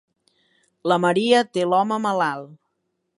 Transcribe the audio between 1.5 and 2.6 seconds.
té l'home malalt.